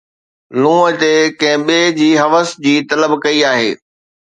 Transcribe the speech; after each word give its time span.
لُونءَ 0.61 0.91
تي 1.01 1.13
ڪنهن 1.39 1.61
ٻئي 1.67 1.81
جي 1.99 2.09
حوس 2.21 2.49
جي 2.63 2.75
طلب 2.89 3.11
ڪئي 3.23 3.39
آهي 3.51 3.71